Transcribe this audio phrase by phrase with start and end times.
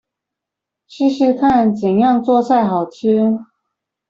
[0.89, 3.37] 試試看怎樣做菜好吃